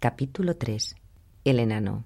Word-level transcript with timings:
Capítulo 0.00 0.56
3. 0.56 0.96
El 1.44 1.58
enano. 1.60 2.04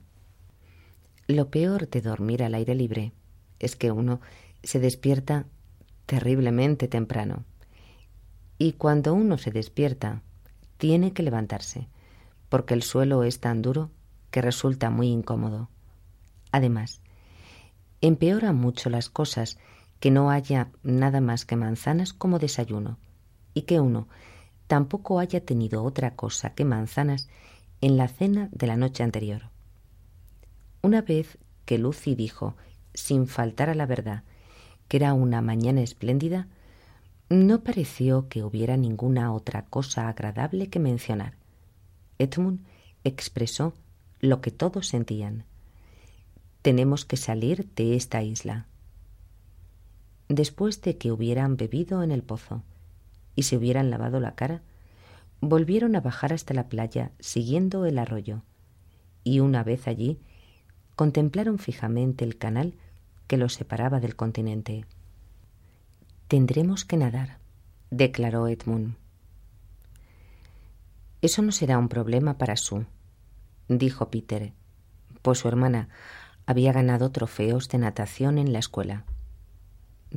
Lo 1.29 1.49
peor 1.49 1.89
de 1.89 2.01
dormir 2.01 2.43
al 2.43 2.57
aire 2.57 2.75
libre 2.75 3.13
es 3.61 3.77
que 3.77 3.93
uno 3.93 4.21
se 4.65 4.81
despierta 4.81 5.47
terriblemente 6.05 6.89
temprano. 6.89 7.45
Y 8.59 8.73
cuando 8.73 9.15
uno 9.15 9.39
se 9.39 9.53
despierta, 9.53 10.23
tiene 10.77 11.13
que 11.13 11.23
levantarse, 11.23 11.87
porque 12.49 12.75
el 12.75 12.83
suelo 12.83 13.23
es 13.23 13.39
tan 13.39 13.63
duro 13.63 13.93
que 14.33 14.43
resulta 14.43 14.91
muy 14.91 15.07
incómodo. 15.07 15.71
Además, 16.51 17.01
empeora 18.01 18.53
mucho 18.53 18.91
las 18.91 19.09
cosas 19.09 19.57
que 20.01 20.11
no 20.11 20.33
haya 20.33 20.73
nada 20.83 21.21
más 21.21 21.45
que 21.45 21.55
manzanas 21.55 22.13
como 22.13 22.41
desayuno, 22.41 22.99
y 23.55 23.63
que 23.63 23.79
uno 23.79 24.09
tampoco 24.67 25.21
haya 25.21 25.45
tenido 25.45 25.85
otra 25.85 26.17
cosa 26.17 26.55
que 26.57 26.65
manzanas 26.65 27.29
en 27.85 27.99
la 27.99 28.09
cena 28.09 28.49
de 28.51 28.67
la 28.67 28.79
noche 28.79 29.03
anterior. 29.03 29.51
Una 30.81 31.03
vez 31.03 31.37
que 31.67 31.77
Lucy 31.77 32.15
dijo, 32.15 32.57
sin 32.95 33.27
faltar 33.27 33.69
a 33.69 33.75
la 33.75 33.85
verdad, 33.85 34.23
que 34.89 34.97
era 34.97 35.13
una 35.13 35.43
mañana 35.43 35.83
espléndida, 35.83 36.49
no 37.29 37.63
pareció 37.63 38.27
que 38.31 38.43
hubiera 38.43 38.79
ninguna 38.79 39.35
otra 39.35 39.67
cosa 39.67 40.09
agradable 40.09 40.71
que 40.71 40.79
mencionar. 40.79 41.35
Edmund 42.19 42.65
expresó 43.05 43.75
lo 44.19 44.41
que 44.41 44.51
todos 44.51 44.89
sentían. 44.89 45.45
Tenemos 46.63 47.05
que 47.05 47.19
salir 47.19 47.69
de 47.75 47.97
esta 47.97 48.23
isla. 48.23 48.67
Después 50.31 50.81
de 50.81 50.97
que 50.97 51.13
hubieran 51.13 51.59
bebido 51.59 52.03
en 52.03 52.13
el 52.13 52.23
pozo 52.23 52.63
y 53.37 53.43
se 53.43 53.59
hubieran 53.59 53.91
lavado 53.91 54.21
la 54.21 54.35
cara, 54.35 54.63
volvieron 55.41 55.97
a 55.97 56.01
bajar 56.01 56.33
hasta 56.33 56.55
la 56.55 56.69
playa 56.69 57.13
siguiendo 57.19 57.85
el 57.87 57.99
arroyo, 57.99 58.43
y 59.23 59.41
una 59.41 59.63
vez 59.65 59.89
allí 59.89 60.19
contemplaron 60.97 61.59
fijamente 61.59 62.25
el 62.25 62.39
canal 62.39 62.75
que 63.27 63.37
los 63.37 63.55
separaba 63.55 64.01
del 64.01 64.17
continente. 64.17 64.85
Tendremos 66.29 66.85
que 66.85 66.97
nadar, 66.97 67.39
declaró 67.91 68.49
Edmund. 68.49 68.97
Eso 71.23 71.43
no 71.43 71.53
será 71.53 71.79
un 71.79 71.89
problema 71.89 72.37
para 72.37 72.57
Sue, 72.57 72.87
dijo 73.69 74.11
Peter, 74.11 74.53
pues 75.23 75.39
su 75.39 75.49
hermana 75.49 75.89
había 76.47 76.73
ganado 76.73 77.11
trofeos 77.11 77.69
de 77.69 77.79
natación 77.79 78.37
en 78.39 78.53
la 78.53 78.59
escuela. 78.59 79.05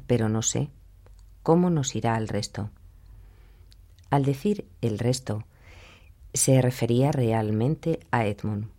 Pero 0.06 0.28
no 0.28 0.42
sé 0.42 0.70
cómo 1.44 1.70
nos 1.70 1.96
irá 1.96 2.16
al 2.16 2.28
resto. 2.28 2.70
Al 4.10 4.24
decir 4.24 4.68
el 4.82 5.00
resto, 5.00 5.46
se 6.34 6.62
refería 6.62 7.12
realmente 7.12 8.00
a 8.12 8.26
Edmund, 8.26 8.70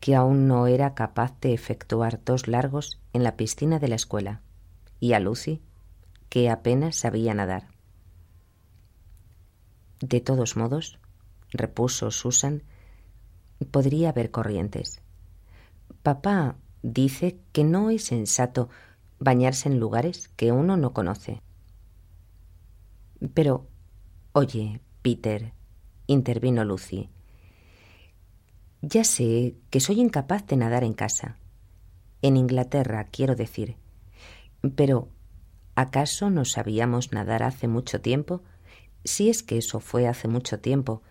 que 0.00 0.14
aún 0.14 0.46
no 0.46 0.66
era 0.66 0.94
capaz 0.94 1.38
de 1.40 1.52
efectuar 1.52 2.20
dos 2.24 2.48
largos 2.48 3.00
en 3.12 3.24
la 3.24 3.36
piscina 3.36 3.78
de 3.78 3.88
la 3.88 3.96
escuela, 3.96 4.42
y 5.00 5.12
a 5.12 5.20
Lucy, 5.20 5.60
que 6.28 6.50
apenas 6.50 6.96
sabía 6.96 7.34
nadar. 7.34 7.68
De 10.00 10.20
todos 10.20 10.56
modos, 10.56 10.98
repuso 11.50 12.10
Susan, 12.10 12.62
podría 13.70 14.10
haber 14.10 14.30
corrientes. 14.30 15.00
Papá 16.02 16.56
dice 16.82 17.38
que 17.52 17.64
no 17.64 17.90
es 17.90 18.04
sensato 18.04 18.68
bañarse 19.18 19.68
en 19.68 19.80
lugares 19.80 20.28
que 20.28 20.52
uno 20.52 20.76
no 20.76 20.92
conoce. 20.92 21.42
Pero 23.34 23.66
Oye, 24.40 24.80
Peter, 25.02 25.52
intervino 26.06 26.64
Lucy. 26.64 27.10
Ya 28.82 29.02
sé 29.02 29.56
que 29.68 29.80
soy 29.80 30.00
incapaz 30.00 30.46
de 30.46 30.56
nadar 30.56 30.84
en 30.84 30.92
casa. 30.92 31.38
En 32.22 32.36
Inglaterra, 32.36 33.08
quiero 33.10 33.34
decir. 33.34 33.74
Pero, 34.76 35.08
¿acaso 35.74 36.30
no 36.30 36.44
sabíamos 36.44 37.10
nadar 37.10 37.42
hace 37.42 37.66
mucho 37.66 38.00
tiempo? 38.00 38.44
Si 39.02 39.28
es 39.28 39.42
que 39.42 39.58
eso 39.58 39.80
fue 39.80 40.06
hace 40.06 40.28
mucho 40.28 40.60
tiempo, 40.60 41.02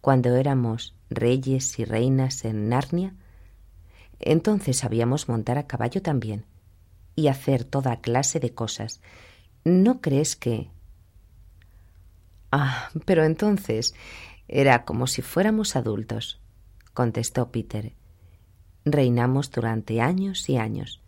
cuando 0.00 0.34
éramos 0.34 0.96
reyes 1.08 1.78
y 1.78 1.84
reinas 1.84 2.44
en 2.44 2.68
Narnia. 2.68 3.14
Entonces 4.18 4.78
sabíamos 4.78 5.28
montar 5.28 5.56
a 5.56 5.68
caballo 5.68 6.02
también 6.02 6.46
y 7.14 7.28
hacer 7.28 7.62
toda 7.62 8.00
clase 8.00 8.40
de 8.40 8.54
cosas. 8.54 9.00
¿No 9.62 10.00
crees 10.00 10.34
que 10.34 10.72
Ah, 12.54 12.90
pero 13.06 13.24
entonces 13.24 13.94
era 14.46 14.84
como 14.84 15.06
si 15.06 15.22
fuéramos 15.22 15.74
adultos, 15.74 16.38
contestó 16.92 17.50
Peter. 17.50 17.94
Reinamos 18.84 19.50
durante 19.50 20.02
años 20.02 20.50
y 20.50 20.58
años 20.58 21.00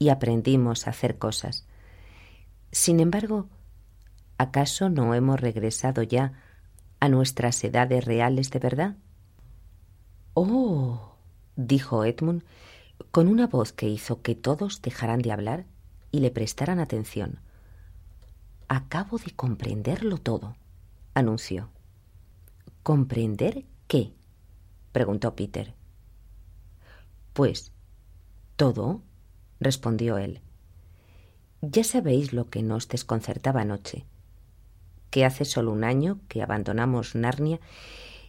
y 0.00 0.08
aprendimos 0.08 0.86
a 0.86 0.90
hacer 0.90 1.18
cosas. 1.18 1.68
Sin 2.72 2.98
embargo, 2.98 3.48
¿acaso 4.38 4.90
no 4.90 5.14
hemos 5.14 5.40
regresado 5.40 6.02
ya 6.02 6.32
a 6.98 7.08
nuestras 7.08 7.62
edades 7.62 8.04
reales 8.04 8.50
de 8.50 8.58
verdad? 8.58 8.96
Oh, 10.34 11.14
dijo 11.54 12.04
Edmund 12.04 12.42
con 13.12 13.28
una 13.28 13.46
voz 13.46 13.72
que 13.72 13.88
hizo 13.88 14.20
que 14.20 14.34
todos 14.34 14.82
dejaran 14.82 15.20
de 15.20 15.30
hablar 15.30 15.64
y 16.10 16.18
le 16.20 16.32
prestaran 16.32 16.80
atención. 16.80 17.38
Acabo 18.66 19.18
de 19.18 19.30
comprenderlo 19.30 20.18
todo 20.18 20.56
anunció. 21.14 21.70
¿Comprender 22.82 23.64
qué? 23.86 24.12
preguntó 24.92 25.34
Peter. 25.36 25.74
Pues 27.32 27.72
todo, 28.56 29.02
respondió 29.60 30.18
él. 30.18 30.40
Ya 31.62 31.84
sabéis 31.84 32.32
lo 32.32 32.50
que 32.50 32.62
nos 32.62 32.88
desconcertaba 32.88 33.60
anoche, 33.60 34.04
que 35.10 35.24
hace 35.24 35.44
solo 35.44 35.72
un 35.72 35.84
año 35.84 36.20
que 36.28 36.42
abandonamos 36.42 37.14
Narnia 37.14 37.60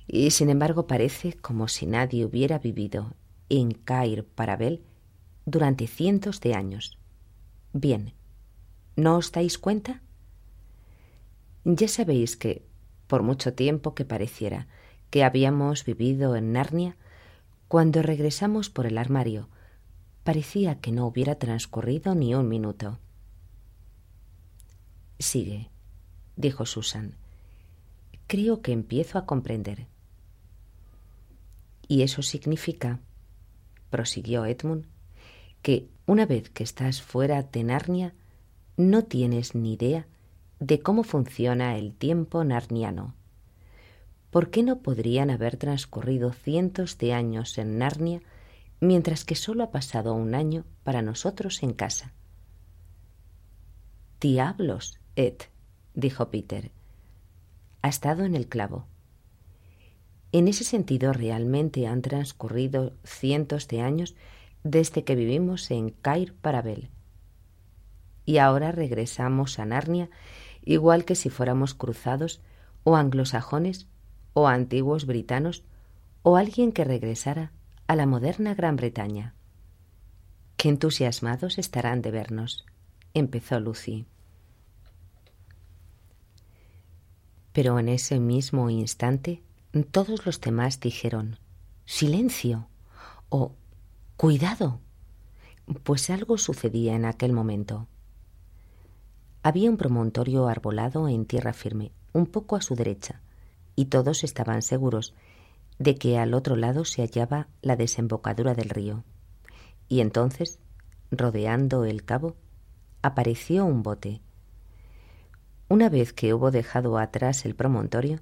y 0.07 0.31
sin 0.31 0.49
embargo 0.49 0.85
parece 0.85 1.33
como 1.33 1.67
si 1.67 1.85
nadie 1.85 2.25
hubiera 2.25 2.59
vivido 2.59 3.15
en 3.49 3.71
Cair 3.71 4.25
Parabel 4.25 4.83
durante 5.45 5.87
cientos 5.87 6.41
de 6.41 6.53
años. 6.53 6.97
Bien, 7.73 8.13
¿no 8.95 9.17
os 9.17 9.31
dais 9.31 9.57
cuenta? 9.57 10.01
Ya 11.65 11.87
sabéis 11.87 12.37
que 12.37 12.67
por 13.07 13.23
mucho 13.23 13.53
tiempo 13.53 13.95
que 13.95 14.05
pareciera 14.05 14.67
que 15.09 15.23
habíamos 15.23 15.85
vivido 15.85 16.35
en 16.35 16.53
Narnia, 16.53 16.97
cuando 17.67 18.01
regresamos 18.01 18.71
por 18.71 18.87
el 18.87 18.97
armario, 18.97 19.47
parecía 20.23 20.79
que 20.79 20.91
no 20.91 21.05
hubiera 21.05 21.35
transcurrido 21.35 22.15
ni 22.15 22.33
un 22.33 22.49
minuto. 22.49 22.97
Sigue, 25.19 25.69
dijo 26.35 26.65
Susan. 26.65 27.15
Creo 28.25 28.63
que 28.63 28.71
empiezo 28.71 29.19
a 29.19 29.27
comprender. 29.27 29.85
Y 31.87 32.01
eso 32.01 32.23
significa, 32.23 32.99
prosiguió 33.91 34.45
Edmund, 34.45 34.87
que 35.61 35.87
una 36.07 36.25
vez 36.25 36.49
que 36.49 36.63
estás 36.63 37.03
fuera 37.03 37.43
de 37.43 37.63
Narnia, 37.63 38.15
no 38.77 39.03
tienes 39.03 39.53
ni 39.53 39.73
idea 39.73 40.07
de 40.63 40.79
cómo 40.79 41.03
funciona 41.03 41.75
el 41.77 41.93
tiempo 41.93 42.41
narniano. 42.45 43.15
¿Por 44.31 44.49
qué 44.49 44.63
no 44.63 44.79
podrían 44.79 45.29
haber 45.29 45.57
transcurrido 45.57 46.31
cientos 46.31 46.97
de 46.97 47.11
años 47.11 47.57
en 47.57 47.77
Narnia 47.77 48.21
mientras 48.79 49.25
que 49.25 49.35
solo 49.35 49.65
ha 49.65 49.71
pasado 49.71 50.13
un 50.13 50.33
año 50.35 50.63
para 50.83 51.01
nosotros 51.01 51.63
en 51.63 51.73
casa? 51.73 52.13
Diablos, 54.21 55.01
Ed, 55.17 55.35
dijo 55.95 56.31
Peter. 56.31 56.71
Ha 57.81 57.89
estado 57.89 58.23
en 58.23 58.33
el 58.33 58.47
clavo. 58.47 58.87
En 60.31 60.47
ese 60.47 60.63
sentido, 60.63 61.11
realmente 61.11 61.87
han 61.87 62.01
transcurrido 62.01 62.93
cientos 63.03 63.67
de 63.67 63.81
años 63.81 64.15
desde 64.63 65.03
que 65.03 65.15
vivimos 65.15 65.69
en 65.71 65.89
Cair 65.89 66.33
Parabel. 66.33 66.89
Y 68.25 68.37
ahora 68.37 68.71
regresamos 68.71 69.59
a 69.59 69.65
Narnia 69.65 70.09
igual 70.65 71.05
que 71.05 71.15
si 71.15 71.29
fuéramos 71.29 71.73
cruzados 71.73 72.41
o 72.83 72.95
anglosajones 72.95 73.87
o 74.33 74.47
antiguos 74.47 75.05
britanos 75.05 75.63
o 76.21 76.37
alguien 76.37 76.71
que 76.71 76.83
regresara 76.83 77.51
a 77.87 77.95
la 77.95 78.05
moderna 78.05 78.55
Gran 78.55 78.75
Bretaña. 78.75 79.35
Qué 80.57 80.69
entusiasmados 80.69 81.57
estarán 81.57 82.01
de 82.01 82.11
vernos, 82.11 82.65
empezó 83.13 83.59
Lucy. 83.59 84.05
Pero 87.51 87.77
en 87.77 87.89
ese 87.89 88.19
mismo 88.19 88.69
instante 88.69 89.43
todos 89.91 90.25
los 90.25 90.39
demás 90.39 90.79
dijeron 90.79 91.37
Silencio 91.85 92.67
o 93.29 93.55
Cuidado, 94.15 94.79
pues 95.83 96.09
algo 96.09 96.37
sucedía 96.37 96.95
en 96.95 97.05
aquel 97.05 97.33
momento. 97.33 97.87
Había 99.43 99.69
un 99.69 99.75
promontorio 99.75 100.47
arbolado 100.47 101.09
en 101.09 101.25
tierra 101.25 101.51
firme, 101.51 101.91
un 102.13 102.27
poco 102.27 102.55
a 102.55 102.61
su 102.61 102.75
derecha, 102.75 103.21
y 103.75 103.85
todos 103.85 104.23
estaban 104.23 104.61
seguros 104.61 105.13
de 105.79 105.95
que 105.95 106.17
al 106.17 106.33
otro 106.33 106.55
lado 106.55 106.85
se 106.85 107.01
hallaba 107.01 107.49
la 107.61 107.75
desembocadura 107.75 108.53
del 108.53 108.69
río. 108.69 109.03
Y 109.89 109.99
entonces, 109.99 110.59
rodeando 111.11 111.83
el 111.83 112.05
cabo, 112.05 112.37
apareció 113.01 113.65
un 113.65 113.83
bote. 113.83 114.21
Una 115.67 115.89
vez 115.89 116.13
que 116.13 116.33
hubo 116.33 116.49
dejado 116.49 116.97
atrás 116.97 117.45
el 117.45 117.53
promontorio, 117.53 118.21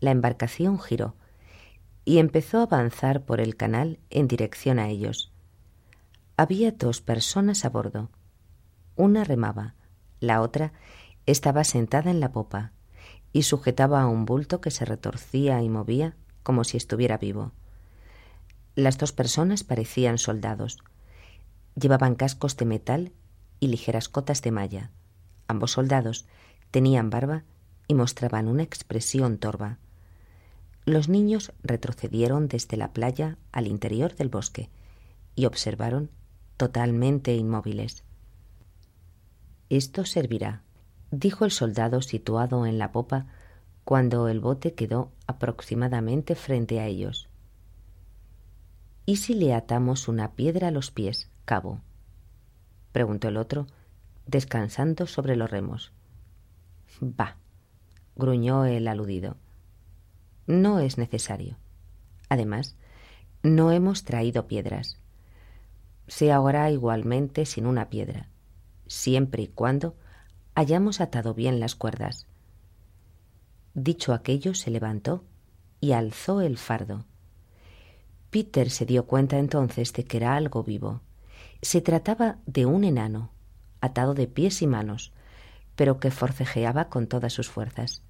la 0.00 0.12
embarcación 0.12 0.78
giró 0.78 1.14
y 2.06 2.18
empezó 2.18 2.60
a 2.60 2.62
avanzar 2.62 3.26
por 3.26 3.40
el 3.40 3.54
canal 3.56 3.98
en 4.08 4.28
dirección 4.28 4.78
a 4.78 4.88
ellos. 4.88 5.30
Había 6.38 6.70
dos 6.70 7.02
personas 7.02 7.66
a 7.66 7.68
bordo. 7.68 8.10
Una 8.96 9.24
remaba, 9.24 9.74
la 10.20 10.40
otra 10.40 10.72
estaba 11.26 11.64
sentada 11.64 12.10
en 12.10 12.20
la 12.20 12.32
popa 12.32 12.72
y 13.32 13.42
sujetaba 13.42 14.02
a 14.02 14.06
un 14.06 14.24
bulto 14.24 14.60
que 14.60 14.70
se 14.70 14.84
retorcía 14.84 15.62
y 15.62 15.68
movía 15.68 16.16
como 16.42 16.64
si 16.64 16.76
estuviera 16.76 17.18
vivo. 17.18 17.52
Las 18.74 18.96
dos 18.96 19.12
personas 19.12 19.64
parecían 19.64 20.18
soldados. 20.18 20.78
Llevaban 21.74 22.14
cascos 22.14 22.56
de 22.56 22.64
metal 22.64 23.12
y 23.60 23.68
ligeras 23.68 24.08
cotas 24.08 24.40
de 24.42 24.52
malla. 24.52 24.90
Ambos 25.46 25.72
soldados 25.72 26.26
tenían 26.70 27.10
barba 27.10 27.44
y 27.86 27.94
mostraban 27.94 28.48
una 28.48 28.62
expresión 28.62 29.38
torva. 29.38 29.78
Los 30.84 31.08
niños 31.08 31.52
retrocedieron 31.62 32.48
desde 32.48 32.76
la 32.76 32.92
playa 32.92 33.36
al 33.52 33.66
interior 33.66 34.14
del 34.14 34.28
bosque 34.28 34.70
y 35.34 35.46
observaron 35.46 36.10
totalmente 36.56 37.34
inmóviles. 37.34 38.04
Esto 39.70 40.04
servirá, 40.04 40.62
dijo 41.10 41.44
el 41.44 41.50
soldado 41.50 42.00
situado 42.02 42.64
en 42.66 42.78
la 42.78 42.92
popa 42.92 43.26
cuando 43.84 44.28
el 44.28 44.40
bote 44.40 44.74
quedó 44.74 45.12
aproximadamente 45.26 46.34
frente 46.34 46.80
a 46.80 46.86
ellos. 46.86 47.28
¿Y 49.06 49.16
si 49.16 49.34
le 49.34 49.54
atamos 49.54 50.08
una 50.08 50.32
piedra 50.32 50.68
a 50.68 50.70
los 50.70 50.90
pies, 50.90 51.30
cabo? 51.44 51.80
preguntó 52.92 53.28
el 53.28 53.36
otro, 53.36 53.66
descansando 54.26 55.06
sobre 55.06 55.36
los 55.36 55.50
remos. 55.50 55.92
Bah, 57.00 57.36
gruñó 58.16 58.64
el 58.64 58.88
aludido. 58.88 59.36
No 60.46 60.80
es 60.80 60.98
necesario. 60.98 61.56
Además, 62.28 62.76
no 63.42 63.72
hemos 63.72 64.04
traído 64.04 64.46
piedras. 64.46 64.98
Se 66.06 66.32
ahogará 66.32 66.70
igualmente 66.70 67.46
sin 67.46 67.66
una 67.66 67.88
piedra, 67.88 68.28
siempre 68.88 69.44
y 69.44 69.48
cuando 69.48 69.94
hayamos 70.54 71.00
atado 71.00 71.34
bien 71.34 71.60
las 71.60 71.76
cuerdas. 71.76 72.26
Dicho 73.74 74.12
aquello, 74.12 74.54
se 74.54 74.70
levantó 74.70 75.22
y 75.80 75.92
alzó 75.92 76.40
el 76.40 76.58
fardo. 76.58 77.04
Peter 78.30 78.70
se 78.70 78.84
dio 78.84 79.06
cuenta 79.06 79.38
entonces 79.38 79.92
de 79.92 80.04
que 80.04 80.16
era 80.16 80.34
algo 80.34 80.64
vivo. 80.64 81.00
Se 81.62 81.80
trataba 81.80 82.38
de 82.46 82.66
un 82.66 82.84
enano, 82.84 83.30
atado 83.80 84.14
de 84.14 84.26
pies 84.26 84.60
y 84.62 84.66
manos, 84.66 85.12
pero 85.76 86.00
que 86.00 86.10
forcejeaba 86.10 86.88
con 86.88 87.06
todas 87.06 87.32
sus 87.32 87.48
fuerzas. 87.48 88.02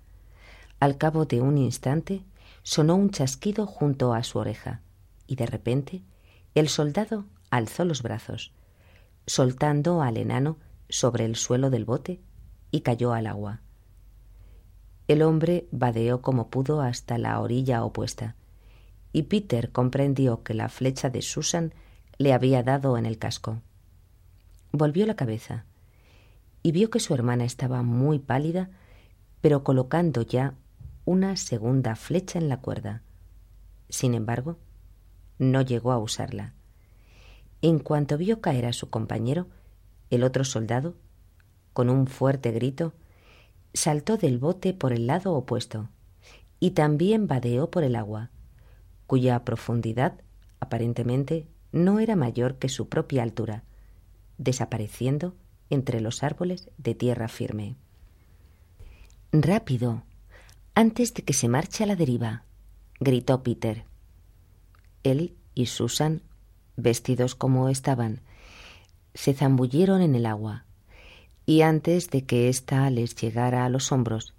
Al 0.81 0.97
cabo 0.97 1.27
de 1.27 1.41
un 1.41 1.59
instante 1.59 2.25
sonó 2.63 2.97
un 2.97 3.11
chasquido 3.11 3.67
junto 3.67 4.15
a 4.15 4.23
su 4.23 4.39
oreja, 4.39 4.81
y 5.27 5.37
de 5.37 5.47
repente 5.47 6.03
el 6.55 6.69
soldado 6.69 7.27
alzó 7.51 7.85
los 7.85 8.03
brazos, 8.03 8.53
soltando 9.27 10.03
al 10.03 10.17
enano 10.17 10.57
sobre 10.88 11.25
el 11.25 11.37
suelo 11.37 11.70
del 11.70 11.85
bote, 11.85 12.20
y 12.70 12.81
cayó 12.81 13.12
al 13.12 13.26
agua. 13.26 13.61
El 15.06 15.23
hombre 15.23 15.67
vadeó 15.70 16.20
como 16.20 16.49
pudo 16.49 16.82
hasta 16.82 17.17
la 17.17 17.40
orilla 17.40 17.85
opuesta, 17.85 18.37
y 19.12 19.23
Peter 19.25 19.73
comprendió 19.73 20.43
que 20.43 20.55
la 20.55 20.69
flecha 20.69 21.08
de 21.08 21.23
Susan 21.23 21.73
le 22.19 22.32
había 22.32 22.62
dado 22.62 22.99
en 22.99 23.06
el 23.06 23.19
casco. 23.19 23.62
Volvió 24.73 25.06
la 25.06 25.17
cabeza 25.17 25.64
y 26.62 26.73
vio 26.73 26.90
que 26.90 27.00
su 27.00 27.14
hermana 27.14 27.44
estaba 27.44 27.82
muy 27.82 28.19
pálida, 28.19 28.70
pero 29.40 29.64
colocando 29.64 30.23
ya 30.23 30.55
una 31.05 31.37
segunda 31.37 31.96
flecha 31.96 32.38
en 32.38 32.49
la 32.50 32.61
cuerda. 32.61 33.02
Sin 33.88 34.12
embargo, 34.12 34.58
no 35.38 35.62
llegó 35.62 35.93
a 35.93 35.99
usarla. 35.99 36.52
En 37.62 37.79
cuanto 37.79 38.19
vio 38.19 38.40
caer 38.40 38.67
a 38.67 38.73
su 38.73 38.90
compañero, 38.90 39.46
el 40.11 40.25
otro 40.25 40.45
soldado, 40.45 40.95
con 41.73 41.91
un 41.91 42.07
fuerte 42.07 42.51
grito, 42.51 42.93
saltó 43.73 44.17
del 44.17 44.39
bote 44.39 44.75
por 44.75 44.93
el 44.93 45.07
lado 45.07 45.35
opuesto 45.35 45.89
y 46.61 46.73
también 46.73 47.27
vadeó 47.27 47.71
por 47.71 47.85
el 47.85 47.97
agua, 47.97 48.31
cuya 49.07 49.45
profundidad 49.45 50.21
aparentemente 50.61 51.47
no 51.73 52.01
era 52.01 52.17
mayor 52.17 52.57
que 52.57 52.69
su 52.69 52.89
propia 52.89 53.23
altura, 53.23 53.65
desapareciendo 54.39 55.35
entre 55.71 56.01
los 56.01 56.23
árboles 56.23 56.71
de 56.79 56.95
tierra 56.95 57.29
firme. 57.29 57.77
Rápido, 59.33 60.03
antes 60.75 61.13
de 61.13 61.23
que 61.23 61.35
se 61.35 61.49
marche 61.49 61.85
a 61.85 61.87
la 61.87 61.97
deriva, 61.97 62.45
gritó 62.99 63.43
Peter. 63.43 63.85
Él 65.03 65.37
y 65.55 65.67
Susan, 65.67 66.23
vestidos 66.77 67.35
como 67.35 67.69
estaban, 67.69 68.21
se 69.15 69.35
zambulleron 69.35 70.03
en 70.03 70.15
el 70.15 70.27
agua 70.27 70.65
y 71.49 71.63
antes 71.63 72.11
de 72.11 72.27
que 72.27 72.51
ésta 72.51 72.91
les 72.91 73.15
llegara 73.15 73.65
a 73.65 73.71
los 73.71 73.91
hombros, 73.91 74.35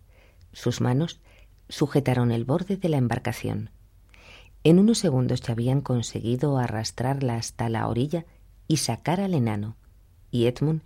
sus 0.54 0.80
manos 0.80 1.20
sujetaron 1.68 2.32
el 2.32 2.46
borde 2.46 2.78
de 2.78 2.88
la 2.88 2.98
embarcación. 2.98 3.72
En 4.64 4.78
unos 4.78 5.00
segundos 5.00 5.42
ya 5.42 5.54
habían 5.54 5.82
conseguido 5.82 6.60
arrastrarla 6.60 7.36
hasta 7.36 7.68
la 7.68 7.88
orilla 7.88 8.28
y 8.68 8.78
sacar 8.78 9.22
al 9.22 9.34
enano, 9.34 9.76
y 10.30 10.46
Edmund 10.46 10.84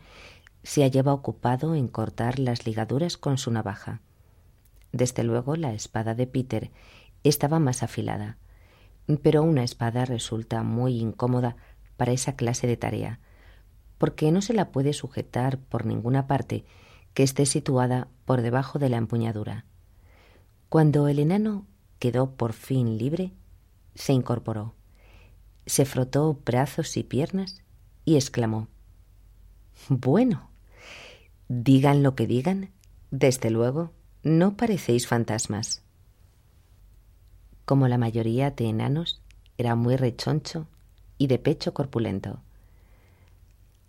se 0.64 0.84
hallaba 0.84 1.14
ocupado 1.14 1.76
en 1.76 1.90
cortar 1.90 2.40
las 2.40 2.66
ligaduras 2.66 3.18
con 3.18 3.38
su 3.38 3.52
navaja. 3.52 4.00
Desde 4.94 5.26
luego 5.26 5.58
la 5.58 5.74
espada 5.74 6.16
de 6.16 6.26
Peter 6.26 6.72
estaba 7.26 7.60
más 7.60 7.84
afilada, 7.84 8.38
pero 9.24 9.44
una 9.44 9.66
espada 9.66 10.06
resulta 10.06 10.64
muy 10.64 11.02
incómoda 11.02 11.58
para 11.98 12.14
esa 12.14 12.38
clase 12.38 12.66
de 12.66 12.78
tarea, 12.78 13.20
porque 14.04 14.34
no 14.34 14.42
se 14.42 14.52
la 14.52 14.70
puede 14.70 14.92
sujetar 14.92 15.58
por 15.58 15.86
ninguna 15.86 16.28
parte 16.28 16.66
que 17.14 17.24
esté 17.24 17.46
situada 17.46 18.10
por 18.26 18.42
debajo 18.42 18.78
de 18.78 18.90
la 18.90 18.98
empuñadura. 18.98 19.64
Cuando 20.68 21.08
el 21.08 21.20
enano 21.20 21.66
quedó 22.00 22.32
por 22.32 22.52
fin 22.52 22.98
libre, 22.98 23.32
se 23.96 24.12
incorporó, 24.12 24.76
se 25.66 25.86
frotó 25.86 26.38
brazos 26.44 26.98
y 26.98 27.04
piernas 27.04 27.64
y 28.04 28.16
exclamó 28.16 28.68
Bueno, 29.88 30.50
digan 31.48 32.04
lo 32.04 32.14
que 32.14 32.28
digan, 32.28 32.72
desde 33.10 33.52
luego 33.52 33.94
no 34.22 34.58
parecéis 34.58 35.08
fantasmas. 35.08 35.82
Como 37.64 37.88
la 37.88 37.98
mayoría 37.98 38.52
de 38.52 38.66
enanos, 38.66 39.22
era 39.58 39.78
muy 39.78 39.96
rechoncho 39.96 40.68
y 41.18 41.28
de 41.28 41.40
pecho 41.40 41.74
corpulento 41.74 42.42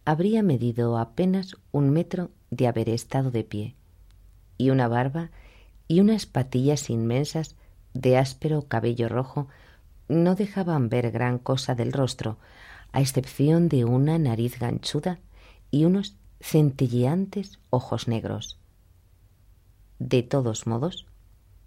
habría 0.04 0.42
medido 0.42 0.98
apenas 0.98 1.56
un 1.72 1.90
metro 1.90 2.30
de 2.50 2.66
haber 2.66 2.88
estado 2.88 3.30
de 3.30 3.44
pie, 3.44 3.74
y 4.58 4.70
una 4.70 4.88
barba 4.88 5.30
y 5.88 6.00
unas 6.00 6.26
patillas 6.26 6.90
inmensas 6.90 7.56
de 7.94 8.18
áspero 8.18 8.68
cabello 8.68 9.08
rojo 9.08 9.48
no 10.08 10.34
dejaban 10.34 10.88
ver 10.88 11.10
gran 11.10 11.38
cosa 11.38 11.74
del 11.74 11.92
rostro, 11.92 12.38
a 12.92 13.00
excepción 13.00 13.68
de 13.68 13.84
una 13.84 14.18
nariz 14.18 14.58
ganchuda 14.58 15.20
y 15.70 15.84
unos 15.84 16.16
centelleantes 16.40 17.58
ojos 17.70 18.06
negros. 18.06 18.58
De 19.98 20.22
todos 20.22 20.66
modos, 20.66 21.06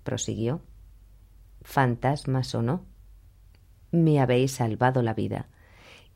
prosiguió, 0.03 0.61
fantasmas 1.63 2.53
o 2.55 2.61
no, 2.61 2.85
me 3.91 4.19
habéis 4.19 4.51
salvado 4.51 5.01
la 5.01 5.13
vida 5.13 5.47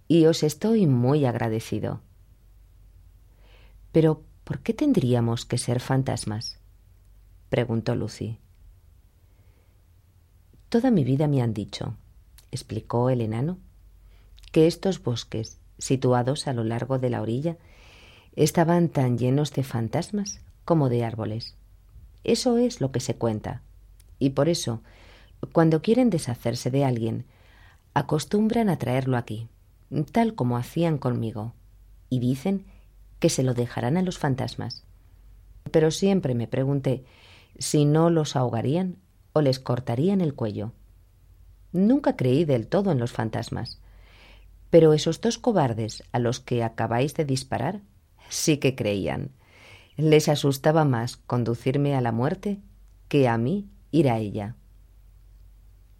y 0.07 0.25
os 0.25 0.43
estoy 0.43 0.87
muy 0.87 1.25
agradecido. 1.25 2.01
Pero 3.91 4.23
¿por 4.43 4.59
qué 4.59 4.73
tendríamos 4.73 5.45
que 5.45 5.57
ser 5.57 5.79
fantasmas? 5.79 6.59
preguntó 7.49 7.95
Lucy. 7.95 8.39
Toda 10.69 10.91
mi 10.91 11.03
vida 11.03 11.27
me 11.27 11.41
han 11.41 11.53
dicho, 11.53 11.97
explicó 12.51 13.09
el 13.09 13.19
enano, 13.19 13.57
que 14.51 14.67
estos 14.67 15.03
bosques, 15.03 15.59
situados 15.77 16.47
a 16.47 16.53
lo 16.53 16.63
largo 16.63 16.99
de 16.99 17.09
la 17.09 17.21
orilla, 17.21 17.57
estaban 18.35 18.87
tan 18.87 19.17
llenos 19.17 19.51
de 19.51 19.63
fantasmas 19.63 20.39
como 20.63 20.87
de 20.87 21.03
árboles. 21.03 21.55
Eso 22.23 22.57
es 22.57 22.79
lo 22.79 22.91
que 22.91 23.01
se 23.01 23.15
cuenta. 23.15 23.61
Y 24.19 24.29
por 24.31 24.47
eso, 24.47 24.81
cuando 25.51 25.81
quieren 25.81 26.09
deshacerse 26.09 26.71
de 26.71 26.85
alguien, 26.85 27.25
acostumbran 27.93 28.69
a 28.69 28.77
traerlo 28.77 29.17
aquí, 29.17 29.49
tal 30.11 30.35
como 30.35 30.55
hacían 30.55 30.97
conmigo, 30.97 31.53
y 32.09 32.19
dicen 32.19 32.65
que 33.21 33.29
se 33.29 33.43
lo 33.43 33.53
dejarán 33.53 33.95
a 33.95 34.01
los 34.01 34.17
fantasmas. 34.17 34.83
Pero 35.71 35.91
siempre 35.91 36.35
me 36.35 36.47
pregunté 36.47 37.05
si 37.57 37.85
no 37.85 38.09
los 38.09 38.35
ahogarían 38.35 38.97
o 39.31 39.41
les 39.41 39.59
cortarían 39.59 40.19
el 40.19 40.33
cuello. 40.33 40.73
Nunca 41.71 42.17
creí 42.17 42.43
del 42.43 42.67
todo 42.67 42.91
en 42.91 42.99
los 42.99 43.13
fantasmas. 43.13 43.79
Pero 44.71 44.93
esos 44.93 45.21
dos 45.21 45.37
cobardes 45.37 46.03
a 46.11 46.19
los 46.19 46.39
que 46.39 46.63
acabáis 46.63 47.13
de 47.13 47.23
disparar 47.23 47.81
sí 48.27 48.57
que 48.57 48.75
creían. 48.75 49.31
Les 49.97 50.27
asustaba 50.27 50.83
más 50.83 51.17
conducirme 51.17 51.95
a 51.95 52.01
la 52.01 52.11
muerte 52.11 52.59
que 53.07 53.27
a 53.27 53.37
mí 53.37 53.69
ir 53.91 54.09
a 54.09 54.17
ella. 54.17 54.55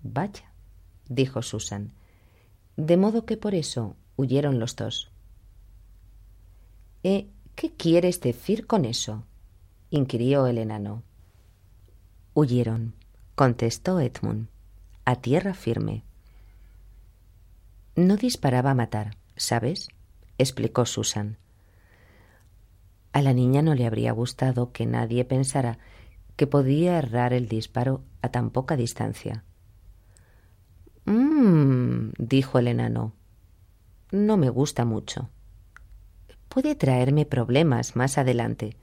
Vaya, 0.02 0.52
dijo 1.08 1.44
Susan. 1.44 1.94
De 2.78 2.98
modo 2.98 3.26
que 3.26 3.38
por 3.38 3.54
eso 3.54 3.96
huyeron 4.16 4.60
los 4.60 4.76
dos. 4.76 5.12
¿Eh, 7.04 7.30
¿Qué 7.56 7.72
quieres 7.72 8.22
decir 8.22 8.68
con 8.68 8.86
eso? 8.86 9.24
inquirió 9.90 10.48
el 10.48 10.58
enano. 10.58 11.04
Huyeron, 12.34 12.96
contestó 13.36 14.00
Edmund, 14.00 14.48
a 15.04 15.16
tierra 15.16 15.54
firme. 15.54 16.04
No 17.96 18.18
disparaba 18.18 18.72
a 18.72 18.76
matar, 18.76 19.18
¿sabes? 19.36 19.90
explicó 20.38 20.86
Susan. 20.86 21.38
A 23.14 23.22
la 23.22 23.34
niña 23.34 23.62
no 23.62 23.76
le 23.76 23.86
habría 23.86 24.12
gustado 24.14 24.72
que 24.72 24.86
nadie 24.86 25.26
pensara 25.26 25.80
que 26.36 26.48
podía 26.48 26.98
errar 26.98 27.34
el 27.34 27.48
disparo 27.48 28.04
a 28.22 28.30
tan 28.30 28.50
poca 28.52 28.78
distancia. 28.78 29.44
Mmm, 31.06 32.12
dijo 32.18 32.60
el 32.60 32.68
enano. 32.70 33.14
No 34.12 34.38
me 34.38 34.50
gusta 34.50 34.86
mucho. 34.86 35.30
Puede 36.54 36.76
traerme 36.76 37.26
problemas 37.26 37.96
más 37.96 38.18
adelante, 38.18 38.76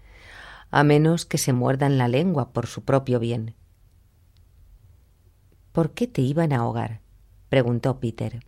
a 0.71 0.85
menos 0.85 1.27
que 1.27 1.37
se 1.37 1.53
muerdan 1.53 1.99
la 1.99 2.09
lengua 2.09 2.55
por 2.55 2.67
su 2.67 2.83
propio 2.83 3.21
bien. 3.21 3.57
¿Por 5.73 5.91
qué 5.91 6.07
te 6.07 6.23
iban 6.23 6.55
a 6.55 6.61
ahogar? 6.61 7.03
preguntó 7.51 8.01
Peter. 8.01 8.43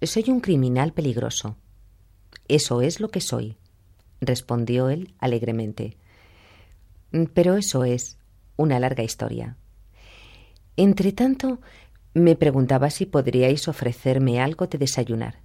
Soy 0.00 0.26
un 0.28 0.38
criminal 0.38 0.92
peligroso. 0.92 1.56
Eso 2.46 2.80
es 2.80 3.00
lo 3.00 3.08
que 3.08 3.20
soy, 3.20 3.56
respondió 4.20 4.88
él 4.88 5.12
alegremente. 5.18 5.96
Pero 7.34 7.56
eso 7.56 7.82
es 7.82 8.18
una 8.54 8.78
larga 8.78 9.02
historia. 9.02 9.56
Entretanto, 10.76 11.58
me 12.14 12.36
preguntaba 12.36 12.90
si 12.90 13.04
podríais 13.04 13.66
ofrecerme 13.66 14.40
algo 14.40 14.68
de 14.68 14.78
desayunar. 14.78 15.43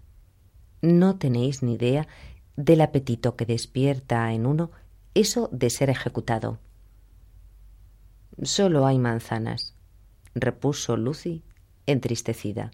No 0.81 1.17
tenéis 1.17 1.61
ni 1.63 1.73
idea 1.73 2.07
del 2.55 2.81
apetito 2.81 3.35
que 3.35 3.45
despierta 3.45 4.31
en 4.33 4.45
uno 4.45 4.71
eso 5.13 5.49
de 5.51 5.69
ser 5.69 5.89
ejecutado. 5.89 6.59
Solo 8.41 8.85
hay 8.85 8.99
manzanas, 8.99 9.75
repuso 10.33 10.95
Lucy, 10.95 11.43
entristecida. 11.85 12.71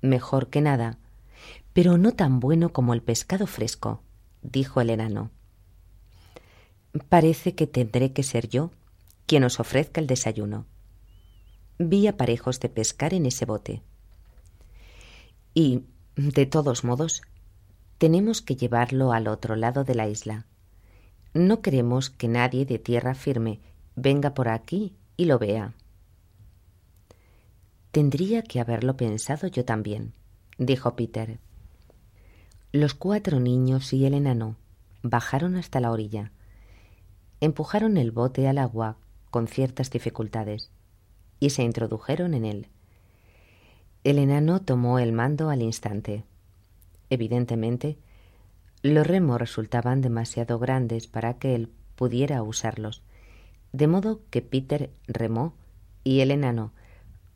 Mejor 0.00 0.50
que 0.50 0.60
nada, 0.60 0.98
pero 1.72 1.98
no 1.98 2.12
tan 2.12 2.40
bueno 2.40 2.72
como 2.72 2.94
el 2.94 3.02
pescado 3.02 3.46
fresco, 3.46 4.02
dijo 4.42 4.80
el 4.80 4.90
enano. 4.90 5.30
Parece 7.08 7.54
que 7.54 7.66
tendré 7.66 8.12
que 8.12 8.22
ser 8.22 8.48
yo 8.48 8.70
quien 9.26 9.44
os 9.44 9.60
ofrezca 9.60 10.00
el 10.00 10.06
desayuno. 10.06 10.66
Vi 11.78 12.06
aparejos 12.06 12.60
de 12.60 12.68
pescar 12.68 13.12
en 13.12 13.26
ese 13.26 13.44
bote. 13.44 13.82
Y, 15.52 15.82
de 16.16 16.46
todos 16.46 16.82
modos, 16.82 17.22
tenemos 17.98 18.40
que 18.40 18.56
llevarlo 18.56 19.12
al 19.12 19.28
otro 19.28 19.54
lado 19.54 19.84
de 19.84 19.94
la 19.94 20.08
isla. 20.08 20.46
No 21.34 21.60
queremos 21.60 22.08
que 22.08 22.26
nadie 22.26 22.64
de 22.64 22.78
tierra 22.78 23.14
firme 23.14 23.60
venga 23.94 24.32
por 24.32 24.48
aquí 24.48 24.96
y 25.18 25.26
lo 25.26 25.38
vea. 25.38 25.74
Tendría 27.92 28.42
que 28.42 28.60
haberlo 28.60 28.96
pensado 28.96 29.46
yo 29.46 29.64
también, 29.66 30.14
dijo 30.58 30.96
Peter. 30.96 31.38
Los 32.72 32.94
cuatro 32.94 33.38
niños 33.38 33.92
y 33.92 34.06
el 34.06 34.14
enano 34.14 34.56
bajaron 35.02 35.56
hasta 35.56 35.80
la 35.80 35.90
orilla. 35.90 36.32
Empujaron 37.40 37.98
el 37.98 38.10
bote 38.10 38.48
al 38.48 38.56
agua 38.56 38.96
con 39.30 39.48
ciertas 39.48 39.90
dificultades 39.90 40.70
y 41.40 41.50
se 41.50 41.62
introdujeron 41.62 42.32
en 42.32 42.46
él. 42.46 42.68
El 44.06 44.20
enano 44.20 44.60
tomó 44.60 45.00
el 45.00 45.10
mando 45.10 45.50
al 45.50 45.62
instante. 45.62 46.22
Evidentemente, 47.10 47.98
los 48.80 49.04
remos 49.04 49.40
resultaban 49.40 50.00
demasiado 50.00 50.60
grandes 50.60 51.08
para 51.08 51.38
que 51.38 51.56
él 51.56 51.72
pudiera 51.96 52.40
usarlos, 52.44 53.02
de 53.72 53.88
modo 53.88 54.20
que 54.30 54.42
Peter 54.42 54.90
remó 55.08 55.54
y 56.04 56.20
el 56.20 56.30
enano 56.30 56.72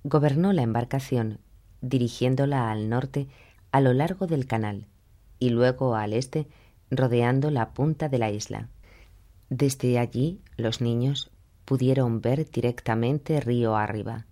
gobernó 0.04 0.52
la 0.52 0.62
embarcación, 0.62 1.40
dirigiéndola 1.80 2.70
al 2.70 2.88
norte 2.88 3.26
a 3.72 3.80
lo 3.80 3.92
largo 3.92 4.28
del 4.28 4.46
canal 4.46 4.86
y 5.40 5.48
luego 5.48 5.96
al 5.96 6.12
este, 6.12 6.46
rodeando 6.88 7.50
la 7.50 7.70
punta 7.74 8.08
de 8.08 8.18
la 8.18 8.30
isla. 8.30 8.68
Desde 9.48 9.98
allí 9.98 10.40
los 10.56 10.80
niños 10.80 11.32
pudieron 11.64 12.20
ver 12.20 12.48
directamente 12.48 13.40
río 13.40 13.74
arriba 13.74 14.26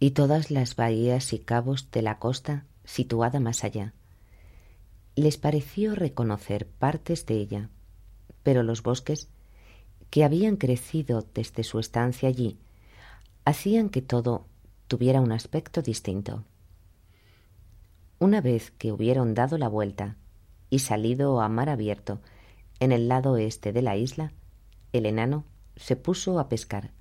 y 0.00 0.12
todas 0.12 0.50
las 0.50 0.76
bahías 0.76 1.32
y 1.32 1.38
cabos 1.38 1.90
de 1.90 2.02
la 2.02 2.18
costa 2.18 2.64
situada 2.84 3.40
más 3.40 3.64
allá. 3.64 3.94
Les 5.16 5.36
pareció 5.36 5.94
reconocer 5.94 6.66
partes 6.66 7.26
de 7.26 7.34
ella, 7.34 7.70
pero 8.42 8.62
los 8.62 8.82
bosques, 8.82 9.28
que 10.10 10.24
habían 10.24 10.56
crecido 10.56 11.26
desde 11.34 11.64
su 11.64 11.80
estancia 11.80 12.28
allí, 12.28 12.58
hacían 13.44 13.88
que 13.88 14.00
todo 14.00 14.46
tuviera 14.86 15.20
un 15.20 15.32
aspecto 15.32 15.82
distinto. 15.82 16.44
Una 18.18 18.40
vez 18.40 18.72
que 18.78 18.92
hubieron 18.92 19.34
dado 19.34 19.58
la 19.58 19.68
vuelta 19.68 20.16
y 20.70 20.80
salido 20.80 21.40
a 21.40 21.48
mar 21.48 21.68
abierto 21.68 22.20
en 22.80 22.92
el 22.92 23.08
lado 23.08 23.36
este 23.36 23.72
de 23.72 23.82
la 23.82 23.96
isla, 23.96 24.32
el 24.92 25.06
enano 25.06 25.44
se 25.76 25.96
puso 25.96 26.38
a 26.38 26.48
pescar. 26.48 26.92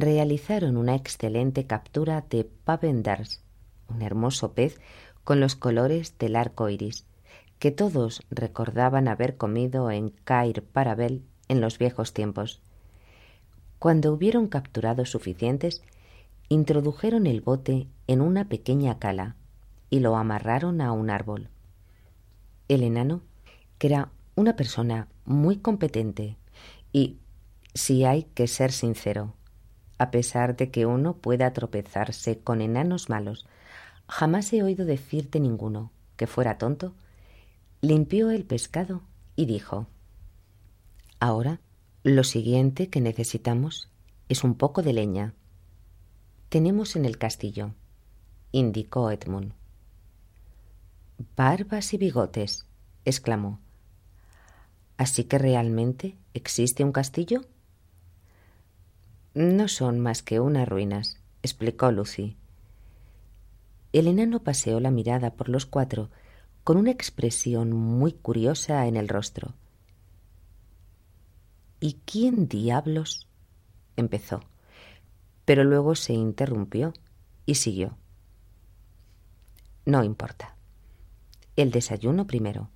Realizaron 0.00 0.76
una 0.76 0.96
excelente 0.96 1.68
captura 1.68 2.24
de 2.28 2.42
pavendars, 2.42 3.44
un 3.88 4.02
hermoso 4.02 4.52
pez 4.52 4.80
con 5.22 5.38
los 5.38 5.54
colores 5.54 6.18
del 6.18 6.34
arco 6.34 6.68
iris, 6.68 7.06
que 7.60 7.70
todos 7.70 8.24
recordaban 8.28 9.06
haber 9.06 9.36
comido 9.36 9.92
en 9.92 10.08
Cair 10.24 10.64
Parabel 10.64 11.22
en 11.46 11.60
los 11.60 11.78
viejos 11.78 12.12
tiempos. 12.12 12.60
Cuando 13.78 14.12
hubieron 14.12 14.48
capturado 14.48 15.04
suficientes, 15.04 15.80
introdujeron 16.48 17.28
el 17.28 17.40
bote 17.40 17.86
en 18.08 18.20
una 18.20 18.48
pequeña 18.48 18.98
cala 18.98 19.36
y 19.90 20.00
lo 20.00 20.16
amarraron 20.16 20.80
a 20.80 20.90
un 20.90 21.08
árbol. 21.08 21.50
El 22.66 22.82
enano, 22.82 23.22
que 23.78 23.86
era 23.86 24.10
una 24.34 24.56
persona 24.56 25.06
muy 25.24 25.58
competente 25.58 26.36
y, 26.92 27.18
si 27.74 28.04
hay 28.04 28.24
que 28.24 28.48
ser 28.48 28.72
sincero, 28.72 29.34
a 29.98 30.10
pesar 30.10 30.56
de 30.56 30.70
que 30.70 30.86
uno 30.86 31.16
pueda 31.16 31.52
tropezarse 31.52 32.38
con 32.38 32.60
enanos 32.60 33.08
malos, 33.08 33.46
jamás 34.08 34.52
he 34.52 34.62
oído 34.62 34.84
decirte 34.84 35.40
ninguno 35.40 35.92
que 36.16 36.26
fuera 36.26 36.58
tonto, 36.58 36.94
limpió 37.80 38.30
el 38.30 38.44
pescado 38.44 39.02
y 39.36 39.46
dijo 39.46 39.86
Ahora 41.20 41.60
lo 42.02 42.24
siguiente 42.24 42.90
que 42.90 43.00
necesitamos 43.00 43.88
es 44.28 44.44
un 44.44 44.54
poco 44.54 44.82
de 44.82 44.92
leña 44.92 45.34
tenemos 46.54 46.94
en 46.94 47.04
el 47.04 47.18
castillo, 47.18 47.74
indicó 48.52 49.10
Edmund. 49.10 49.54
Barbas 51.34 51.92
y 51.94 51.98
bigotes, 51.98 52.64
exclamó. 53.04 53.58
¿Así 54.96 55.24
que 55.24 55.36
realmente 55.36 56.16
existe 56.32 56.84
un 56.84 56.92
castillo? 56.92 57.40
No 59.34 59.68
son 59.68 60.00
más 60.00 60.22
que 60.22 60.40
unas 60.40 60.68
ruinas, 60.68 61.20
explicó 61.42 61.90
Lucy. 61.90 62.36
El 63.92 64.06
enano 64.06 64.42
paseó 64.42 64.80
la 64.80 64.90
mirada 64.90 65.34
por 65.34 65.48
los 65.48 65.66
cuatro 65.66 66.10
con 66.62 66.76
una 66.76 66.90
expresión 66.90 67.72
muy 67.72 68.12
curiosa 68.12 68.86
en 68.86 68.96
el 68.96 69.08
rostro. 69.08 69.54
¿Y 71.80 71.98
quién 72.06 72.48
diablos? 72.48 73.28
empezó 73.96 74.40
pero 75.44 75.64
luego 75.64 75.94
se 75.94 76.12
interrumpió 76.12 76.92
y 77.46 77.56
siguió. 77.56 77.96
No 79.84 80.02
importa. 80.02 80.56
El 81.56 81.70
desayuno 81.70 82.26
primero. 82.26 82.70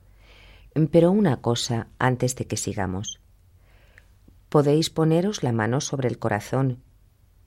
Pero 0.90 1.10
una 1.10 1.40
cosa 1.40 1.88
antes 1.98 2.36
de 2.36 2.46
que 2.46 2.56
sigamos. 2.56 3.20
¿Podéis 4.48 4.88
poneros 4.88 5.42
la 5.42 5.52
mano 5.52 5.82
sobre 5.82 6.08
el 6.08 6.18
corazón 6.18 6.82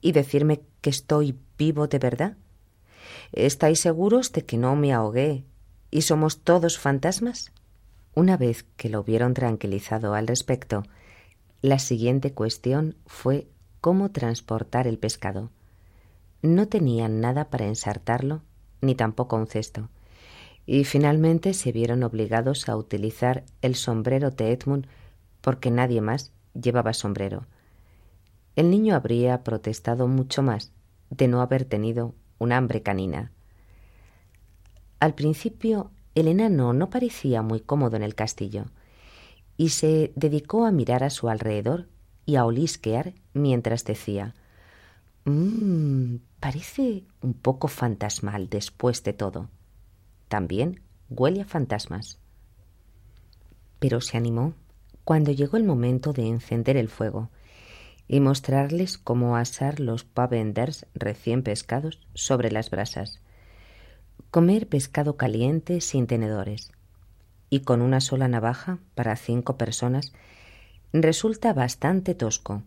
y 0.01 0.11
decirme 0.11 0.61
que 0.81 0.91
estoy 0.91 1.35
vivo 1.57 1.87
de 1.87 1.97
verdad? 1.97 2.37
¿Estáis 3.31 3.79
seguros 3.79 4.31
de 4.33 4.45
que 4.45 4.57
no 4.57 4.75
me 4.75 4.93
ahogué 4.93 5.43
y 5.89 6.03
somos 6.03 6.41
todos 6.41 6.77
fantasmas? 6.77 7.51
Una 8.13 8.37
vez 8.37 8.65
que 8.77 8.89
lo 8.89 8.99
hubieron 8.99 9.33
tranquilizado 9.33 10.13
al 10.13 10.27
respecto, 10.27 10.83
la 11.61 11.79
siguiente 11.79 12.33
cuestión 12.33 12.95
fue 13.07 13.47
cómo 13.79 14.11
transportar 14.11 14.85
el 14.85 14.99
pescado. 14.99 15.49
No 16.43 16.67
tenían 16.67 17.19
nada 17.19 17.49
para 17.49 17.65
ensartarlo, 17.65 18.43
ni 18.81 18.93
tampoco 18.93 19.37
un 19.37 19.47
cesto, 19.47 19.89
y 20.67 20.83
finalmente 20.83 21.53
se 21.55 21.71
vieron 21.71 22.03
obligados 22.03 22.69
a 22.69 22.75
utilizar 22.75 23.43
el 23.61 23.75
sombrero 23.75 24.29
de 24.29 24.51
Edmund 24.51 24.87
porque 25.41 25.71
nadie 25.71 26.01
más 26.01 26.31
llevaba 26.53 26.93
sombrero. 26.93 27.45
El 28.55 28.69
niño 28.69 28.95
habría 28.95 29.43
protestado 29.43 30.07
mucho 30.07 30.43
más 30.43 30.71
de 31.09 31.27
no 31.27 31.41
haber 31.41 31.65
tenido 31.65 32.15
un 32.39 32.51
hambre 32.51 32.81
canina. 32.81 33.31
Al 34.99 35.15
principio 35.15 35.91
el 36.15 36.27
enano 36.27 36.73
no 36.73 36.89
parecía 36.89 37.41
muy 37.41 37.61
cómodo 37.61 37.95
en 37.95 38.03
el 38.03 38.15
castillo 38.15 38.65
y 39.57 39.69
se 39.69 40.11
dedicó 40.15 40.65
a 40.65 40.71
mirar 40.71 41.03
a 41.03 41.09
su 41.09 41.29
alrededor 41.29 41.87
y 42.25 42.35
a 42.35 42.45
olisquear 42.45 43.13
mientras 43.33 43.83
decía 43.85 44.35
Mmm, 45.25 46.15
parece 46.39 47.03
un 47.21 47.33
poco 47.33 47.67
fantasmal 47.67 48.49
después 48.49 49.03
de 49.03 49.13
todo. 49.13 49.49
También 50.27 50.81
huele 51.09 51.41
a 51.41 51.45
fantasmas. 51.45 52.19
Pero 53.79 54.01
se 54.01 54.17
animó 54.17 54.53
cuando 55.03 55.31
llegó 55.31 55.57
el 55.57 55.63
momento 55.63 56.13
de 56.13 56.27
encender 56.27 56.77
el 56.77 56.89
fuego 56.89 57.29
y 58.07 58.19
mostrarles 58.19 58.97
cómo 58.97 59.35
asar 59.35 59.79
los 59.79 60.03
pavenders 60.03 60.85
recién 60.93 61.43
pescados 61.43 61.99
sobre 62.13 62.51
las 62.51 62.69
brasas, 62.69 63.21
comer 64.31 64.67
pescado 64.67 65.17
caliente 65.17 65.81
sin 65.81 66.07
tenedores 66.07 66.71
y 67.49 67.61
con 67.61 67.81
una 67.81 67.99
sola 67.99 68.27
navaja 68.27 68.79
para 68.95 69.15
cinco 69.15 69.57
personas 69.57 70.13
resulta 70.93 71.53
bastante 71.53 72.15
tosco, 72.15 72.63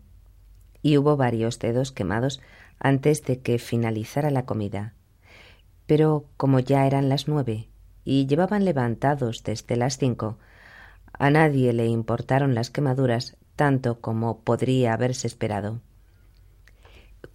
y 0.81 0.97
hubo 0.97 1.17
varios 1.17 1.57
dedos 1.59 1.91
quemados 1.91 2.41
antes 2.79 3.23
de 3.23 3.39
que 3.39 3.57
finalizara 3.57 4.29
la 4.29 4.45
comida. 4.45 4.93
Pero 5.87 6.25
como 6.37 6.59
ya 6.59 6.85
eran 6.85 7.09
las 7.09 7.27
nueve 7.27 7.69
y 8.03 8.27
llevaban 8.27 8.65
levantados 8.65 9.43
desde 9.43 9.75
las 9.75 9.97
cinco, 9.97 10.37
a 11.17 11.29
nadie 11.29 11.73
le 11.73 11.87
importaron 11.87 12.55
las 12.55 12.69
quemaduras 12.69 13.37
tanto 13.55 14.01
como 14.01 14.41
podría 14.41 14.93
haberse 14.93 15.27
esperado. 15.27 15.81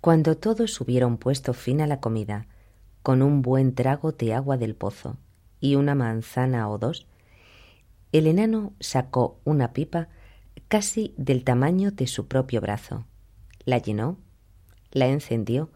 Cuando 0.00 0.36
todos 0.36 0.80
hubieron 0.80 1.16
puesto 1.16 1.52
fin 1.52 1.80
a 1.80 1.86
la 1.86 2.00
comida, 2.00 2.46
con 3.02 3.22
un 3.22 3.42
buen 3.42 3.74
trago 3.74 4.12
de 4.12 4.34
agua 4.34 4.56
del 4.56 4.74
pozo 4.74 5.16
y 5.60 5.74
una 5.74 5.94
manzana 5.94 6.68
o 6.68 6.78
dos, 6.78 7.06
el 8.12 8.26
enano 8.26 8.72
sacó 8.80 9.40
una 9.44 9.72
pipa 9.72 10.08
casi 10.68 11.14
del 11.16 11.44
tamaño 11.44 11.90
de 11.90 12.06
su 12.06 12.28
propio 12.28 12.60
brazo. 12.60 13.06
La 13.64 13.78
llenó, 13.78 14.18
la 14.90 15.06
encendió, 15.06 15.70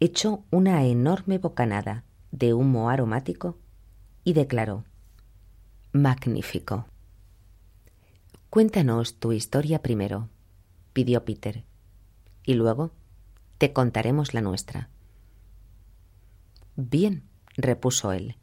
echó 0.00 0.44
una 0.50 0.84
enorme 0.84 1.38
bocanada 1.38 2.04
de 2.32 2.54
humo 2.54 2.90
aromático 2.90 3.58
y 4.24 4.32
declaró 4.32 4.84
Magnífico. 5.92 6.86
Cuéntanos 8.50 9.14
tu 9.14 9.30
historia 9.30 9.80
primero, 9.80 10.28
pidió 10.92 11.24
Peter, 11.24 11.62
y 12.44 12.54
luego 12.54 12.90
te 13.58 13.72
contaremos 13.72 14.34
la 14.34 14.40
nuestra. 14.40 14.90
Bien, 16.74 17.22
repuso 17.56 18.10
él, 18.10 18.38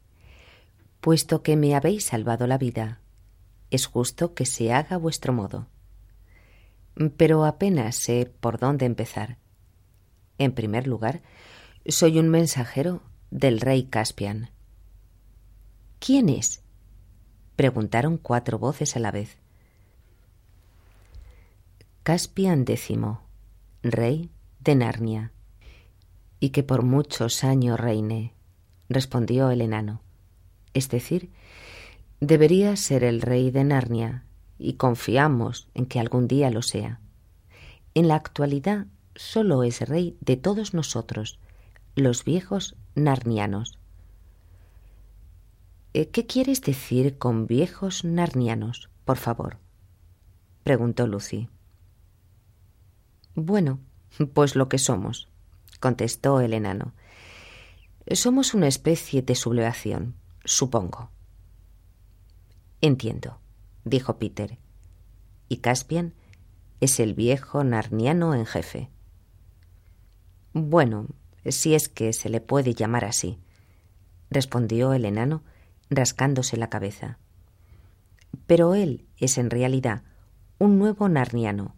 puesto 1.02 1.42
que 1.42 1.56
me 1.56 1.74
habéis 1.74 2.06
salvado 2.06 2.46
la 2.46 2.56
vida, 2.56 3.02
es 3.70 3.84
justo 3.84 4.32
que 4.32 4.46
se 4.46 4.72
haga 4.72 4.96
vuestro 4.96 5.34
modo. 5.34 5.66
Pero 7.18 7.44
apenas 7.44 7.94
sé 7.96 8.32
por 8.40 8.58
dónde 8.58 8.86
empezar. 8.86 9.36
En 10.38 10.52
primer 10.52 10.86
lugar, 10.86 11.20
soy 11.84 12.18
un 12.18 12.30
mensajero 12.30 13.02
del 13.30 13.60
rey 13.60 13.84
Caspian. 13.84 14.52
¿Quién 15.98 16.30
es? 16.30 16.62
preguntaron 17.56 18.16
cuatro 18.16 18.58
voces 18.58 18.96
a 18.96 19.00
la 19.00 19.10
vez. 19.10 19.36
Caspian 22.08 22.64
X, 22.66 22.88
rey 23.82 24.30
de 24.60 24.74
Narnia, 24.74 25.30
y 26.40 26.48
que 26.48 26.62
por 26.62 26.82
muchos 26.82 27.44
años 27.44 27.78
reine, 27.78 28.32
respondió 28.88 29.50
el 29.50 29.60
enano. 29.60 30.00
Es 30.72 30.88
decir, 30.88 31.30
debería 32.18 32.74
ser 32.76 33.04
el 33.04 33.20
rey 33.20 33.50
de 33.50 33.62
Narnia, 33.64 34.24
y 34.58 34.76
confiamos 34.76 35.68
en 35.74 35.84
que 35.84 36.00
algún 36.00 36.28
día 36.28 36.48
lo 36.48 36.62
sea. 36.62 36.98
En 37.92 38.08
la 38.08 38.14
actualidad 38.14 38.86
solo 39.14 39.62
es 39.62 39.86
rey 39.86 40.16
de 40.22 40.38
todos 40.38 40.72
nosotros, 40.72 41.38
los 41.94 42.24
viejos 42.24 42.74
narnianos. 42.94 43.78
Eh, 45.92 46.08
¿Qué 46.08 46.24
quieres 46.24 46.62
decir 46.62 47.18
con 47.18 47.46
viejos 47.46 48.02
narnianos, 48.02 48.88
por 49.04 49.18
favor? 49.18 49.58
preguntó 50.64 51.06
Lucy. 51.06 51.50
Bueno, 53.40 53.78
pues 54.34 54.56
lo 54.56 54.68
que 54.68 54.78
somos, 54.78 55.28
contestó 55.78 56.40
el 56.40 56.52
enano. 56.52 56.92
Somos 58.10 58.52
una 58.52 58.66
especie 58.66 59.22
de 59.22 59.36
sublevación, 59.36 60.16
supongo. 60.44 61.12
Entiendo, 62.80 63.38
dijo 63.84 64.18
Peter. 64.18 64.58
Y 65.48 65.58
Caspian 65.58 66.14
es 66.80 66.98
el 66.98 67.14
viejo 67.14 67.62
narniano 67.62 68.34
en 68.34 68.44
jefe. 68.44 68.90
Bueno, 70.52 71.06
si 71.46 71.76
es 71.76 71.88
que 71.88 72.12
se 72.12 72.30
le 72.30 72.40
puede 72.40 72.74
llamar 72.74 73.04
así, 73.04 73.38
respondió 74.30 74.94
el 74.94 75.04
enano, 75.04 75.44
rascándose 75.90 76.56
la 76.56 76.70
cabeza. 76.70 77.18
Pero 78.48 78.74
él 78.74 79.06
es 79.16 79.38
en 79.38 79.48
realidad 79.48 80.02
un 80.58 80.76
nuevo 80.80 81.08
narniano, 81.08 81.76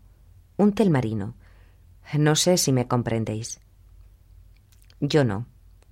un 0.56 0.72
telmarino, 0.72 1.34
no 2.18 2.34
sé 2.34 2.56
si 2.56 2.72
me 2.72 2.88
comprendéis. 2.88 3.60
Yo 5.00 5.24
no, 5.24 5.46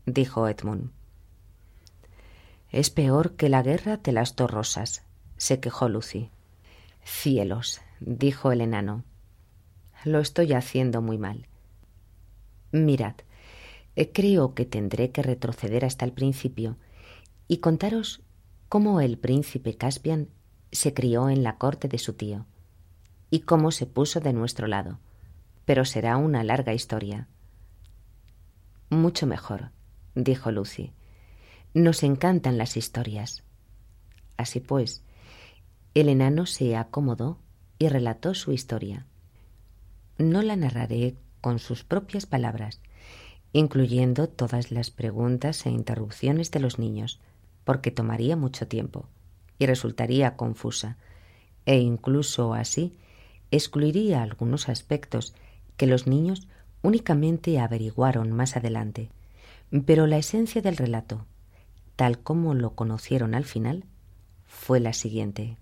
dijo 0.04 0.48
Edmund. 0.48 0.90
Es 2.70 2.90
peor 2.90 3.37
que 3.37 3.48
la 3.48 3.62
guerra 3.62 3.96
de 3.96 4.12
las 4.12 4.37
dos 4.37 4.50
rosas, 4.50 5.04
se 5.37 5.61
quejó 5.61 5.88
Lucy. 5.88 6.31
Cielos, 7.04 7.81
dijo 8.00 8.52
el 8.52 8.61
enano. 8.61 9.04
Lo 10.04 10.18
estoy 10.18 10.52
haciendo 10.52 11.00
muy 11.00 11.18
mal. 11.18 11.46
Mirad, 12.72 13.14
eh, 13.96 14.12
creo 14.12 14.54
que 14.54 14.66
tendré 14.66 15.11
que 15.11 15.22
retroceder 15.22 15.85
hasta 15.85 16.04
el 16.04 16.12
principio 16.12 16.76
y 17.46 17.59
contaros 17.59 18.22
cómo 18.68 19.00
el 19.00 19.18
príncipe 19.18 19.76
Caspian 19.76 20.28
se 20.70 20.92
crió 20.92 21.31
en 21.31 21.42
la 21.42 21.57
corte 21.57 21.88
de 21.88 21.98
su 21.98 22.12
tío 22.12 22.44
y 23.31 23.40
cómo 23.40 23.70
se 23.70 23.87
puso 23.87 24.20
de 24.20 24.35
nuestro 24.35 24.66
lado 24.66 24.98
pero 25.68 25.85
será 25.85 26.16
una 26.16 26.42
larga 26.44 26.72
historia. 26.72 27.28
Mucho 28.88 29.26
mejor, 29.26 29.70
dijo 30.14 30.50
Lucy. 30.50 30.94
Nos 31.74 32.04
encantan 32.04 32.57
las 32.57 32.78
historias. 32.78 33.44
Así 34.38 34.61
pues, 34.61 35.02
el 35.92 36.09
enano 36.09 36.46
se 36.46 36.74
acomodó 36.74 37.38
y 37.78 37.88
relató 37.88 38.33
su 38.33 38.52
historia. 38.52 39.04
No 40.16 40.40
la 40.40 40.57
narraré 40.57 41.16
con 41.42 41.59
sus 41.59 41.85
propias 41.85 42.24
palabras, 42.24 42.81
incluyendo 43.52 44.26
todas 44.26 44.72
las 44.72 44.90
preguntas 44.90 45.66
e 45.66 45.70
interrupciones 45.70 46.50
de 46.50 46.61
los 46.61 46.78
niños, 46.78 47.20
porque 47.64 47.90
tomaría 47.90 48.37
mucho 48.37 48.68
tiempo 48.68 49.07
y 49.59 49.66
resultaría 49.66 50.35
confusa, 50.35 50.96
e 51.66 51.76
incluso 51.76 52.54
así 52.54 52.96
excluiría 53.50 54.22
algunos 54.22 54.70
aspectos 54.70 55.35
que 55.79 55.87
los 55.87 56.07
niños 56.07 56.47
únicamente 56.83 57.59
averiguaron 57.59 58.31
más 58.33 58.59
adelante. 58.59 59.11
Pero 59.87 60.07
la 60.07 60.19
esencia 60.19 60.61
del 60.61 60.77
relato, 60.77 61.25
tal 61.97 62.19
como 62.19 62.53
lo 62.53 62.75
conocieron 62.75 63.35
al 63.35 63.45
final, 63.45 63.85
fue 64.47 64.81
la 64.81 64.93
siguiente. 64.93 65.57